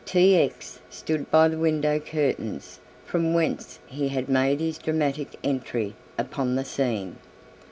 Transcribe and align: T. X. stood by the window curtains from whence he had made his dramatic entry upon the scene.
T. 0.03 0.35
X. 0.35 0.79
stood 0.89 1.29
by 1.29 1.47
the 1.47 1.59
window 1.59 1.99
curtains 1.99 2.79
from 3.05 3.35
whence 3.35 3.77
he 3.85 4.07
had 4.07 4.29
made 4.29 4.59
his 4.59 4.79
dramatic 4.79 5.35
entry 5.43 5.93
upon 6.17 6.55
the 6.55 6.65
scene. 6.65 7.17